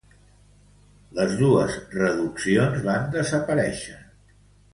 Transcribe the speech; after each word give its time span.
Les 1.19 1.35
dos 1.41 1.75
reduccions 1.97 2.81
van 2.89 3.07
desaparéixer. 3.19 4.01